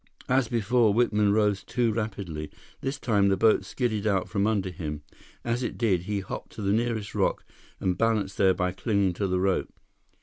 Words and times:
As 0.27 0.47
before, 0.47 0.95
Whitman 0.95 1.31
rose 1.31 1.63
too 1.63 1.93
rapidly. 1.93 2.49
This 2.79 2.97
time, 2.97 3.27
the 3.27 3.37
boat 3.37 3.63
skidded 3.63 4.07
out 4.07 4.27
from 4.27 4.47
under 4.47 4.71
him; 4.71 5.03
as 5.43 5.61
it 5.61 5.77
did, 5.77 6.05
he 6.05 6.21
hopped 6.21 6.51
to 6.53 6.63
the 6.63 6.73
nearest 6.73 7.13
rock 7.13 7.45
and 7.79 7.95
balanced 7.99 8.37
there 8.39 8.55
by 8.55 8.71
clinging 8.71 9.13
to 9.13 9.27
the 9.27 9.39
rope. 9.39 9.71